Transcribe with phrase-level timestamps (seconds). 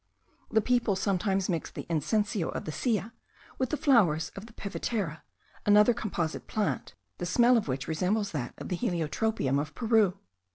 [0.49, 3.13] The people sometimes mix the incienso of the Silla
[3.59, 5.21] with the flowers of the pevetera,
[5.63, 10.17] another composite plant, the smell of which resembles that of the heliotropium of Peru.